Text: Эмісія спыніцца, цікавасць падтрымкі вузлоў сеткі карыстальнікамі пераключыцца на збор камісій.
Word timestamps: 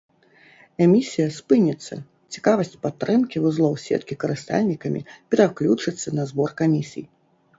Эмісія 0.85 1.25
спыніцца, 1.35 1.95
цікавасць 2.37 2.73
падтрымкі 2.87 3.43
вузлоў 3.43 3.77
сеткі 3.85 4.17
карыстальнікамі 4.23 5.05
пераключыцца 5.35 6.07
на 6.21 6.29
збор 6.33 6.49
камісій. 6.63 7.05